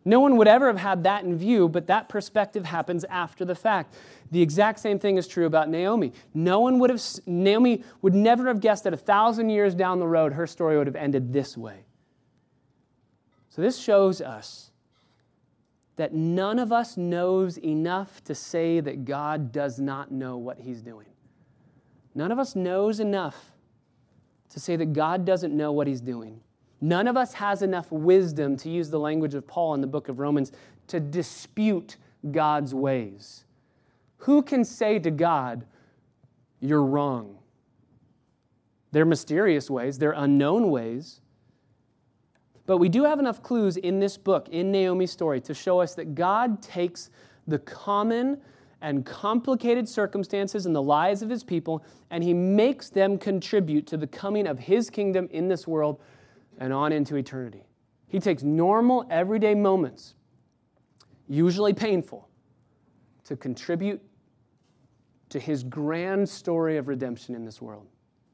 [0.09, 3.55] No one would ever have had that in view, but that perspective happens after the
[3.55, 3.94] fact.
[4.31, 6.14] The exact same thing is true about Naomi.
[6.33, 10.07] No one would have, Naomi would never have guessed that a thousand years down the
[10.07, 11.85] road, her story would have ended this way.
[13.51, 14.71] So this shows us
[15.97, 20.81] that none of us knows enough to say that God does not know what he's
[20.81, 21.09] doing.
[22.14, 23.53] None of us knows enough
[24.49, 26.40] to say that God doesn't know what he's doing.
[26.81, 30.09] None of us has enough wisdom, to use the language of Paul in the book
[30.09, 30.53] of Romans,
[30.88, 31.97] to dispute
[32.31, 33.45] God's ways.
[34.19, 35.67] Who can say to God,
[36.61, 37.38] You're wrong?
[38.93, 41.21] They're mysterious ways, they're unknown ways.
[42.67, 45.95] But we do have enough clues in this book, in Naomi's story, to show us
[45.95, 47.11] that God takes
[47.47, 48.41] the common
[48.81, 53.97] and complicated circumstances in the lives of his people and he makes them contribute to
[53.97, 56.01] the coming of his kingdom in this world
[56.59, 57.64] and on into eternity.
[58.09, 60.14] He takes normal, everyday moments,
[61.29, 62.29] usually painful,
[63.25, 64.01] to contribute
[65.29, 67.87] to his grand story of redemption in this world.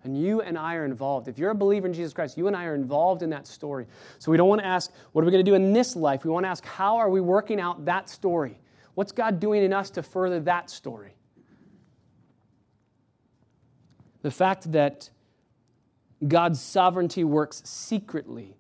[0.05, 1.29] And you and I are involved.
[1.29, 3.87] If you're a believer in Jesus Christ, you and I are involved in that story.
[4.19, 6.25] So we don't want to ask, what are we going to do in this life?
[6.25, 8.61] We want to ask, how are we working out that story?
[8.95, 11.17] What's God doing in us to further that story?
[14.23, 15.11] The fact that
[16.27, 18.57] God's sovereignty works secretly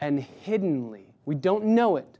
[0.00, 2.18] and hiddenly, we don't know it,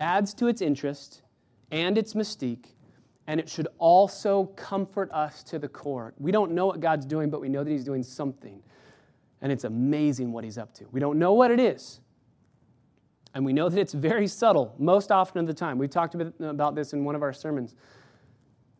[0.00, 1.22] adds to its interest
[1.70, 2.66] and its mystique
[3.26, 6.12] and it should also comfort us to the core.
[6.18, 8.62] We don't know what God's doing, but we know that He's doing something.
[9.40, 10.86] And it's amazing what He's up to.
[10.90, 12.00] We don't know what it is.
[13.34, 15.78] And we know that it's very subtle most often of the time.
[15.78, 17.74] We talked about this in one of our sermons.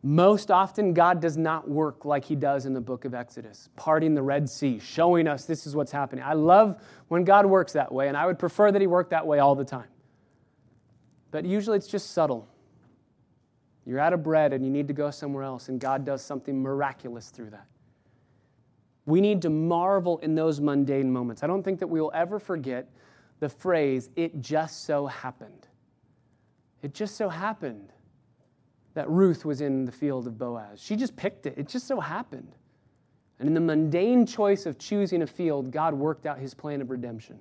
[0.05, 4.13] Most often, God does not work like He does in the book of Exodus, parting
[4.13, 6.25] the Red Sea, showing us this is what's happening.
[6.25, 9.25] I love when God works that way, and I would prefer that He worked that
[9.25, 9.87] way all the time.
[11.31, 12.49] But usually it's just subtle.
[13.85, 16.61] You're out of bread and you need to go somewhere else, and God does something
[16.61, 17.67] miraculous through that.
[19.05, 21.43] We need to marvel in those mundane moments.
[21.43, 22.89] I don't think that we will ever forget
[23.39, 25.67] the phrase, it just so happened.
[26.81, 27.93] It just so happened
[28.93, 30.81] that Ruth was in the field of Boaz.
[30.81, 32.55] She just picked it, it just so happened.
[33.39, 36.89] And in the mundane choice of choosing a field, God worked out his plan of
[36.89, 37.39] redemption.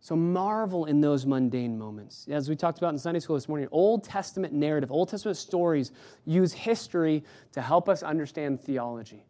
[0.00, 2.26] So marvel in those mundane moments.
[2.30, 5.92] As we talked about in Sunday school this morning, Old Testament narrative, Old Testament stories
[6.24, 9.26] use history to help us understand theology.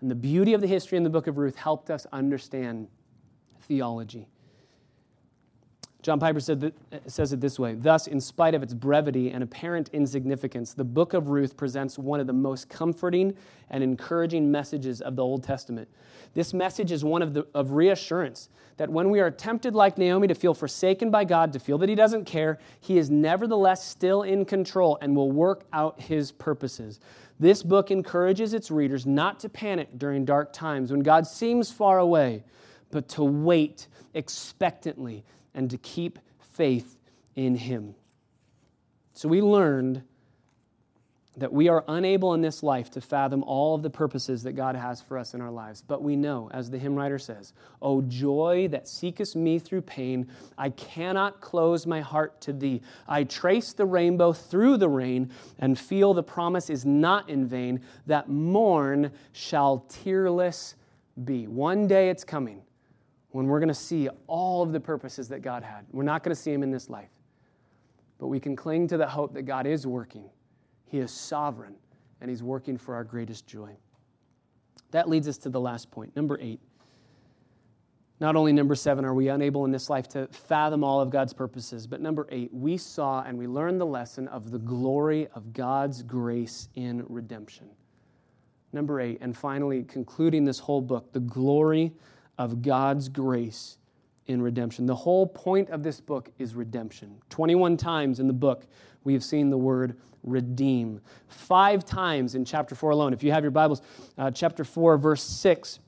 [0.00, 2.88] And the beauty of the history in the book of Ruth helped us understand
[3.62, 4.28] theology.
[6.02, 6.72] John Piper that,
[7.06, 11.12] says it this way Thus, in spite of its brevity and apparent insignificance, the book
[11.12, 13.34] of Ruth presents one of the most comforting
[13.70, 15.88] and encouraging messages of the Old Testament.
[16.32, 20.28] This message is one of, the, of reassurance that when we are tempted, like Naomi,
[20.28, 24.22] to feel forsaken by God, to feel that He doesn't care, He is nevertheless still
[24.22, 27.00] in control and will work out His purposes.
[27.38, 31.98] This book encourages its readers not to panic during dark times when God seems far
[31.98, 32.44] away
[32.90, 36.98] but to wait expectantly and to keep faith
[37.36, 37.94] in Him.
[39.14, 40.02] So we learned
[41.36, 44.74] that we are unable in this life to fathom all of the purposes that God
[44.74, 45.80] has for us in our lives.
[45.80, 50.28] But we know, as the hymn writer says, O joy that seekest me through pain,
[50.58, 52.82] I cannot close my heart to thee.
[53.08, 57.80] I trace the rainbow through the rain and feel the promise is not in vain,
[58.06, 60.74] that morn shall tearless
[61.24, 61.46] be.
[61.46, 62.62] One day it's coming
[63.30, 65.86] when we're going to see all of the purposes that God had.
[65.92, 67.10] We're not going to see them in this life.
[68.18, 70.28] But we can cling to the hope that God is working
[70.90, 71.76] he is sovereign,
[72.20, 73.76] and He's working for our greatest joy.
[74.90, 76.60] That leads us to the last point, number eight.
[78.18, 81.32] Not only number seven are we unable in this life to fathom all of God's
[81.32, 85.52] purposes, but number eight, we saw and we learned the lesson of the glory of
[85.52, 87.70] God's grace in redemption.
[88.72, 91.92] Number eight, and finally concluding this whole book, the glory
[92.40, 93.76] of God's grace
[94.26, 94.86] in redemption.
[94.86, 97.20] The whole point of this book is redemption.
[97.28, 98.66] 21 times in the book,
[99.04, 101.02] we have seen the word redeem.
[101.28, 103.12] Five times in chapter 4 alone.
[103.12, 103.82] If you have your Bibles,
[104.16, 105.80] uh, chapter 4, verse 6,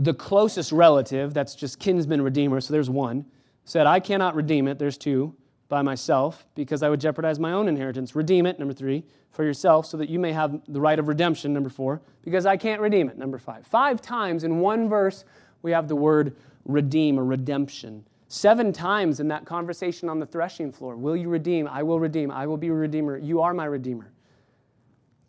[0.00, 3.24] the closest relative, that's just kinsman redeemer, so there's one,
[3.64, 5.36] said, I cannot redeem it, there's two,
[5.72, 8.14] by myself, because I would jeopardize my own inheritance.
[8.14, 11.54] Redeem it, number three, for yourself, so that you may have the right of redemption,
[11.54, 13.66] number four, because I can't redeem it, number five.
[13.66, 15.24] Five times in one verse,
[15.62, 18.04] we have the word redeem or redemption.
[18.28, 21.66] Seven times in that conversation on the threshing floor Will you redeem?
[21.66, 22.30] I will redeem.
[22.30, 23.16] I will be a redeemer.
[23.16, 24.12] You are my redeemer.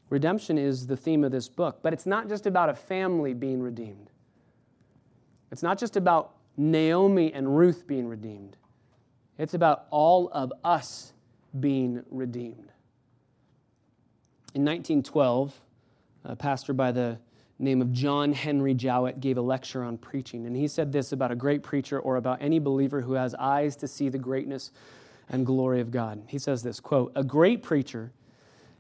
[0.10, 3.62] Redemption is the theme of this book, but it's not just about a family being
[3.62, 4.12] redeemed.
[5.54, 8.58] It's not just about Naomi and Ruth being redeemed.
[9.38, 11.14] It's about all of us
[11.60, 12.72] being redeemed.
[14.54, 15.60] In 1912,
[16.26, 17.18] a pastor by the
[17.60, 20.46] name of John Henry Jowett gave a lecture on preaching.
[20.46, 23.76] And he said this about a great preacher or about any believer who has eyes
[23.78, 24.72] to see the greatness
[25.30, 26.22] and glory of God.
[26.28, 28.12] He says this quote, A great preacher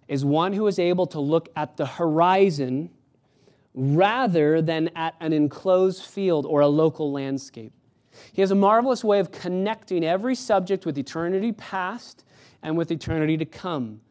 [0.07, 2.89] is one who is able to look at the horizon
[3.73, 7.73] rather than at an enclosed field or a local landscape.
[8.31, 12.23] He has a marvelous way of connecting every subject with eternity past
[12.61, 14.01] and with eternity to come.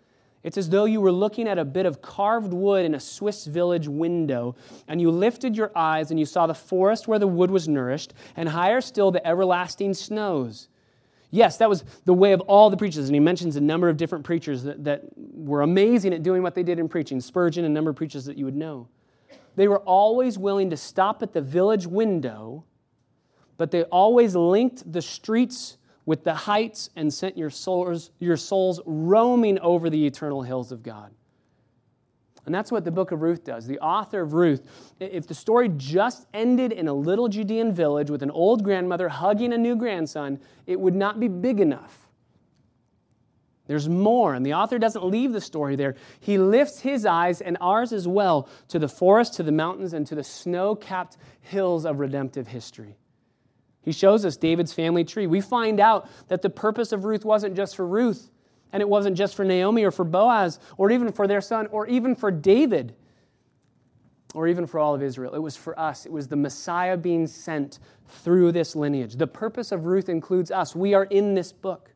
[0.42, 3.46] It's as though you were looking at a bit of carved wood in a Swiss
[3.46, 4.56] village window,
[4.88, 8.12] and you lifted your eyes and you saw the forest where the wood was nourished,
[8.36, 10.68] and higher still the everlasting snows.
[11.30, 13.96] Yes, that was the way of all the preachers, and he mentions a number of
[13.96, 17.72] different preachers that, that were amazing at doing what they did in preaching Spurgeon, and
[17.72, 18.88] a number of preachers that you would know.
[19.54, 22.64] They were always willing to stop at the village window,
[23.62, 28.80] but they always linked the streets with the heights and sent your souls, your souls
[28.86, 31.12] roaming over the eternal hills of God.
[32.44, 33.68] And that's what the book of Ruth does.
[33.68, 34.66] The author of Ruth,
[34.98, 39.52] if the story just ended in a little Judean village with an old grandmother hugging
[39.52, 42.08] a new grandson, it would not be big enough.
[43.68, 45.94] There's more, and the author doesn't leave the story there.
[46.18, 50.04] He lifts his eyes, and ours as well, to the forest, to the mountains, and
[50.08, 52.96] to the snow capped hills of redemptive history.
[53.82, 55.26] He shows us David's family tree.
[55.26, 58.30] We find out that the purpose of Ruth wasn't just for Ruth,
[58.72, 61.86] and it wasn't just for Naomi or for Boaz, or even for their son, or
[61.86, 62.94] even for David,
[64.34, 65.34] or even for all of Israel.
[65.34, 66.06] It was for us.
[66.06, 69.16] It was the Messiah being sent through this lineage.
[69.16, 70.74] The purpose of Ruth includes us.
[70.74, 71.90] We are in this book.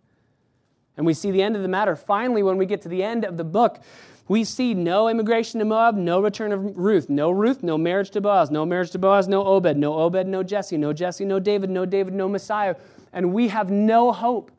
[0.96, 1.94] And we see the end of the matter.
[1.94, 3.81] Finally, when we get to the end of the book,
[4.28, 8.20] we see no immigration to Moab, no return of Ruth, no Ruth, no marriage to
[8.20, 11.70] Boaz, no marriage to Boaz, no Obed, no Obed, no Jesse, no Jesse, no David,
[11.70, 12.74] no David, no Messiah.
[13.12, 14.50] And we have no hope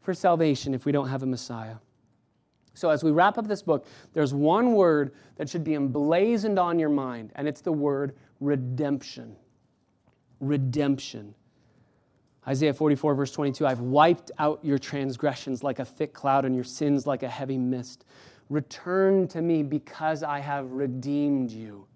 [0.00, 1.76] for salvation if we don't have a Messiah.
[2.74, 6.78] So, as we wrap up this book, there's one word that should be emblazoned on
[6.78, 9.34] your mind, and it's the word redemption.
[10.40, 11.34] Redemption.
[12.46, 16.64] Isaiah 44, verse 22 I've wiped out your transgressions like a thick cloud and your
[16.64, 18.04] sins like a heavy mist.
[18.48, 21.86] Return to me because I have redeemed you.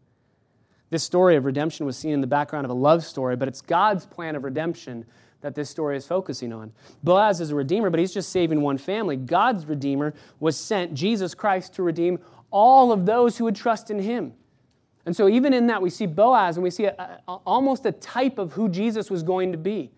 [0.91, 3.61] This story of redemption was seen in the background of a love story, but it's
[3.61, 5.07] God's plan of redemption
[5.41, 6.73] that this story is focusing on.
[7.03, 9.17] Boaz is a redeemer, but he's just saving one family.
[9.17, 12.19] God's redeemer was sent, Jesus Christ, to redeem
[12.51, 14.35] all of those who would trust in him.
[15.07, 17.93] And so, even in that, we see Boaz and we see a, a, almost a
[17.93, 19.91] type of who Jesus was going to be.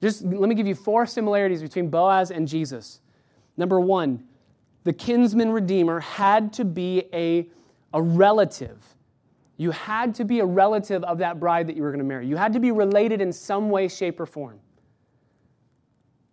[0.00, 3.00] Just let me give you four similarities between Boaz and Jesus.
[3.56, 4.22] Number one,
[4.84, 7.48] the kinsman redeemer had to be a,
[7.92, 8.82] a relative.
[9.56, 12.26] You had to be a relative of that bride that you were going to marry.
[12.26, 14.60] You had to be related in some way, shape, or form.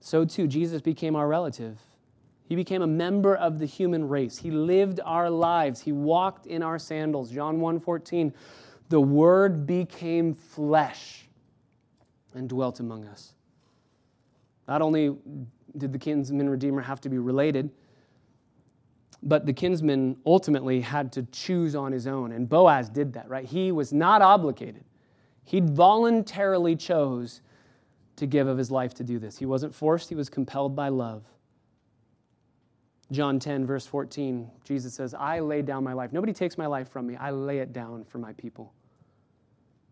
[0.02, 1.80] So too, Jesus became our relative.
[2.44, 4.38] He became a member of the human race.
[4.38, 5.80] He lived our lives.
[5.80, 7.32] He walked in our sandals.
[7.32, 8.34] John 1:14.
[8.90, 11.30] the Word became flesh
[12.34, 13.36] and dwelt among us.
[14.68, 15.16] Not only
[15.78, 17.70] did the kinsman redeemer have to be related,
[19.24, 22.32] but the kinsman ultimately had to choose on his own.
[22.32, 23.46] And Boaz did that, right?
[23.46, 24.84] He was not obligated.
[25.44, 27.42] He voluntarily chose
[28.16, 29.38] to give of his life to do this.
[29.38, 31.24] He wasn't forced, he was compelled by love.
[33.12, 36.14] John 10, verse 14, Jesus says, I lay down my life.
[36.14, 37.18] Nobody takes my life from me.
[37.18, 38.74] I lay it down for my people.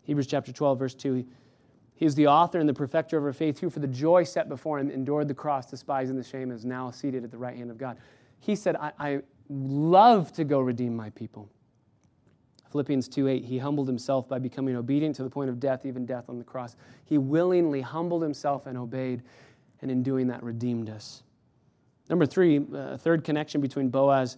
[0.03, 1.25] Hebrews chapter 12, verse 2,
[1.95, 4.47] he is the author and the perfecter of our faith, who for the joy set
[4.47, 7.57] before him endured the cross, despising the shame, and is now seated at the right
[7.57, 7.97] hand of God.
[8.39, 9.19] He said, I, I
[9.49, 11.49] love to go redeem my people.
[12.71, 16.05] Philippians 2 8, he humbled himself by becoming obedient to the point of death, even
[16.05, 16.75] death on the cross.
[17.05, 19.23] He willingly humbled himself and obeyed,
[19.81, 21.23] and in doing that, redeemed us.
[22.09, 24.37] Number three, uh, third connection between Boaz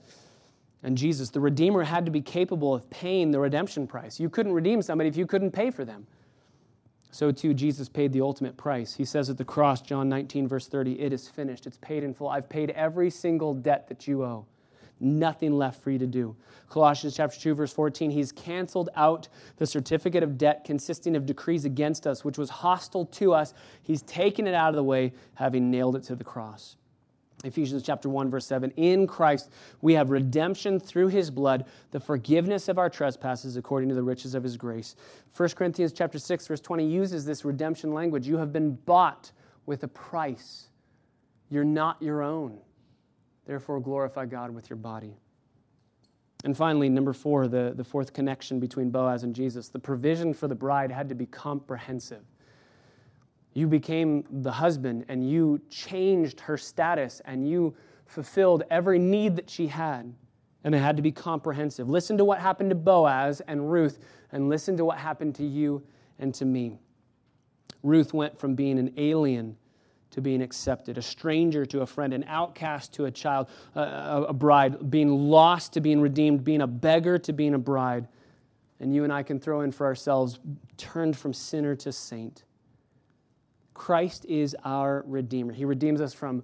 [0.83, 1.29] and Jesus.
[1.29, 4.19] The Redeemer had to be capable of paying the redemption price.
[4.19, 6.07] You couldn't redeem somebody if you couldn't pay for them.
[7.11, 8.93] So too, Jesus paid the ultimate price.
[8.93, 11.67] He says at the cross, John 19, verse 30, it is finished.
[11.67, 12.29] It's paid in full.
[12.29, 14.45] I've paid every single debt that you owe.
[15.01, 16.35] Nothing left for you to do.
[16.69, 21.65] Colossians chapter 2, verse 14, he's canceled out the certificate of debt consisting of decrees
[21.65, 23.53] against us, which was hostile to us.
[23.81, 26.77] He's taken it out of the way, having nailed it to the cross.
[27.43, 29.49] Ephesians chapter 1 verse 7 in Christ
[29.81, 34.35] we have redemption through his blood the forgiveness of our trespasses according to the riches
[34.35, 34.95] of his grace.
[35.35, 38.27] 1 Corinthians chapter 6 verse 20 uses this redemption language.
[38.27, 39.31] You have been bought
[39.65, 40.69] with a price.
[41.49, 42.59] You're not your own.
[43.45, 45.17] Therefore glorify God with your body.
[46.43, 49.69] And finally number 4 the, the fourth connection between Boaz and Jesus.
[49.69, 52.23] The provision for the bride had to be comprehensive
[53.53, 57.75] you became the husband and you changed her status and you
[58.05, 60.13] fulfilled every need that she had.
[60.63, 61.89] And it had to be comprehensive.
[61.89, 63.99] Listen to what happened to Boaz and Ruth,
[64.31, 65.81] and listen to what happened to you
[66.19, 66.77] and to me.
[67.83, 69.57] Ruth went from being an alien
[70.11, 74.33] to being accepted, a stranger to a friend, an outcast to a child, a, a,
[74.33, 78.07] bride, being lost to being redeemed, being a beggar to being a bride.
[78.79, 80.39] And you and I can throw in for ourselves,
[80.77, 82.43] turned from sinner to saint.
[83.73, 85.53] Christ is our Redeemer.
[85.53, 86.43] He redeems us from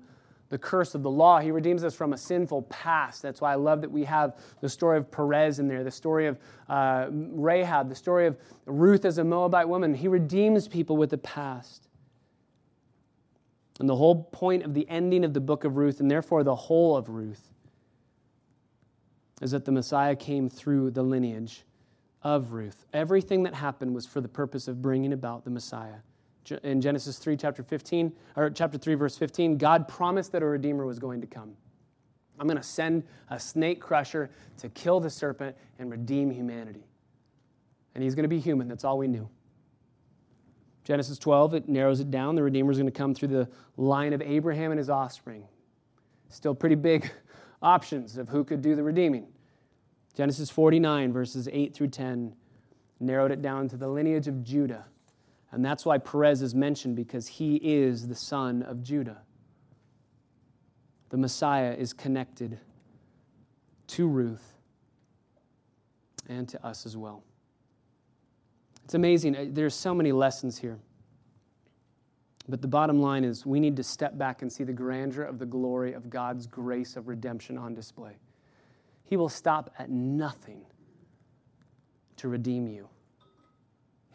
[0.49, 1.39] the curse of the law.
[1.39, 3.21] He redeems us from a sinful past.
[3.21, 6.27] That's why I love that we have the story of Perez in there, the story
[6.27, 9.93] of uh, Rahab, the story of Ruth as a Moabite woman.
[9.93, 11.89] He redeems people with the past.
[13.79, 16.55] And the whole point of the ending of the book of Ruth, and therefore the
[16.55, 17.51] whole of Ruth,
[19.41, 21.63] is that the Messiah came through the lineage
[22.23, 22.85] of Ruth.
[22.93, 25.97] Everything that happened was for the purpose of bringing about the Messiah
[26.51, 30.85] in Genesis 3, chapter 15, or chapter 3, verse 15, God promised that a Redeemer
[30.85, 31.53] was going to come.
[32.39, 36.85] I'm going to send a snake crusher to kill the serpent and redeem humanity.
[37.95, 38.67] And he's going to be human.
[38.67, 39.27] That's all we knew.
[40.83, 42.35] Genesis 12, it narrows it down.
[42.35, 45.43] The Redeemer is going to come through the line of Abraham and his offspring.
[46.29, 47.11] Still pretty big
[47.61, 49.27] options of who could do the redeeming.
[50.15, 52.33] Genesis 49, verses 8 through 10,
[52.99, 54.85] narrowed it down to the lineage of Judah
[55.51, 59.21] and that's why Perez is mentioned because he is the son of Judah.
[61.09, 62.59] The Messiah is connected
[63.87, 64.57] to Ruth
[66.27, 67.23] and to us as well.
[68.83, 69.35] It's amazing.
[69.35, 70.79] Uh, there's so many lessons here.
[72.49, 75.39] But the bottom line is we need to step back and see the grandeur of
[75.39, 78.17] the glory of God's grace of redemption on display.
[79.03, 80.61] He will stop at nothing
[82.17, 82.87] to redeem you.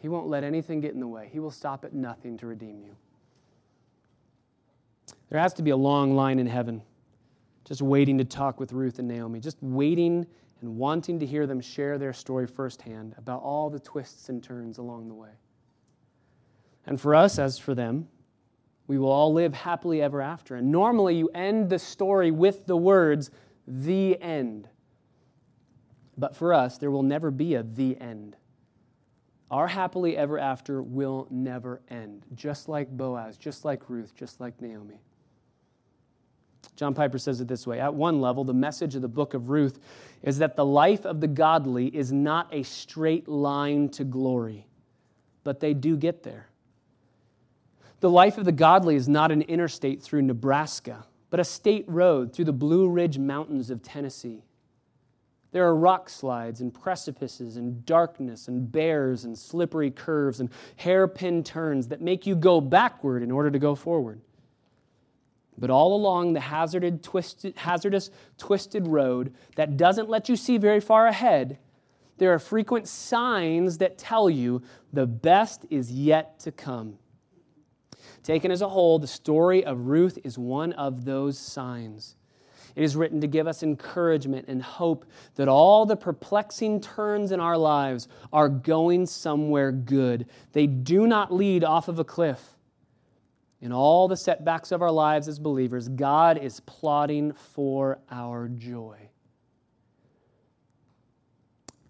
[0.03, 1.29] He won't let anything get in the way.
[1.31, 2.93] He will stop at nothing to redeem you.
[5.29, 6.81] There has to be a long line in heaven,
[7.63, 10.27] just waiting to talk with Ruth and Naomi, just waiting
[10.59, 14.77] and wanting to hear them share their story firsthand about all the twists and turns
[14.77, 15.31] along the way.
[16.85, 18.09] And for us, as for them,
[18.87, 20.57] we will all live happily ever after.
[20.57, 23.31] And normally you end the story with the words,
[23.65, 24.67] the end.
[26.17, 28.35] But for us, there will never be a the end.
[29.53, 34.59] Our happily ever after will never end, just like Boaz, just like Ruth, just like
[34.59, 34.99] Naomi.
[36.75, 39.51] John Piper says it this way At one level, the message of the book of
[39.51, 39.77] Ruth
[40.23, 44.65] is that the life of the godly is not a straight line to glory,
[45.43, 46.49] but they do get there.
[47.99, 52.33] The life of the godly is not an interstate through Nebraska, but a state road
[52.33, 54.41] through the Blue Ridge Mountains of Tennessee.
[55.53, 61.43] There are rock slides and precipices and darkness and bears and slippery curves and hairpin
[61.43, 64.19] turns that make you go backward in order to go forward.
[65.55, 70.79] But all along the hazarded, twisted, hazardous, twisted road that doesn't let you see very
[70.79, 71.59] far ahead,
[72.17, 76.97] there are frequent signs that tell you the best is yet to come.
[78.23, 82.15] Taken as a whole, the story of Ruth is one of those signs.
[82.75, 85.05] It is written to give us encouragement and hope
[85.35, 90.27] that all the perplexing turns in our lives are going somewhere good.
[90.53, 92.41] They do not lead off of a cliff.
[93.61, 98.97] In all the setbacks of our lives as believers, God is plotting for our joy.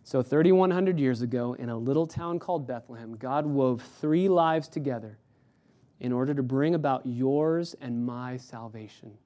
[0.04, 5.18] So, 3,100 years ago, in a little town called Bethlehem, God wove three lives together
[6.00, 9.18] in order to bring about yours and my salvation.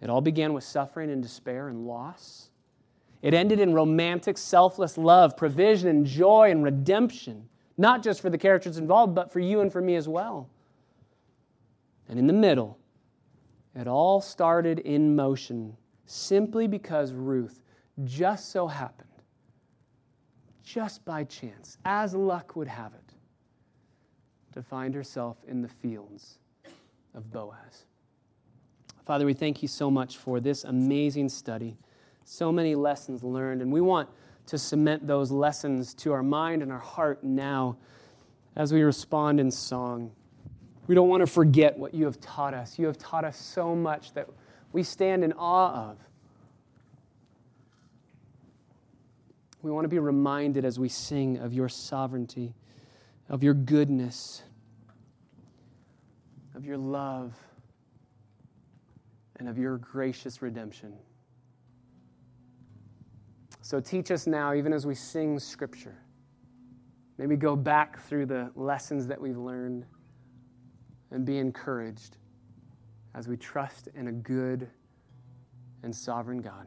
[0.00, 2.50] It all began with suffering and despair and loss.
[3.20, 8.38] It ended in romantic, selfless love, provision and joy and redemption, not just for the
[8.38, 10.48] characters involved, but for you and for me as well.
[12.08, 12.78] And in the middle,
[13.74, 15.76] it all started in motion
[16.06, 17.62] simply because Ruth
[18.04, 19.08] just so happened,
[20.62, 23.14] just by chance, as luck would have it,
[24.54, 26.38] to find herself in the fields
[27.14, 27.84] of Boaz.
[29.08, 31.78] Father, we thank you so much for this amazing study.
[32.26, 34.06] So many lessons learned, and we want
[34.44, 37.78] to cement those lessons to our mind and our heart now
[38.54, 40.10] as we respond in song.
[40.88, 42.78] We don't want to forget what you have taught us.
[42.78, 44.28] You have taught us so much that
[44.74, 45.96] we stand in awe of.
[49.62, 52.52] We want to be reminded as we sing of your sovereignty,
[53.30, 54.42] of your goodness,
[56.54, 57.32] of your love
[59.38, 60.94] and of your gracious redemption.
[63.62, 65.96] So teach us now, even as we sing Scripture.
[67.18, 69.84] Maybe go back through the lessons that we've learned
[71.10, 72.16] and be encouraged
[73.14, 74.68] as we trust in a good
[75.82, 76.66] and sovereign God.